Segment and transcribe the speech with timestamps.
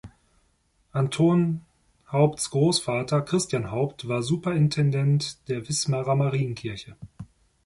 [0.93, 1.61] Anton
[2.11, 6.95] Haupts Großvater, Christian Haupt, war Superintendent der Wismarer Marienkirche.